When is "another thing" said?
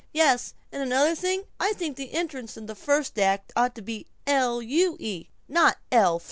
0.81-1.43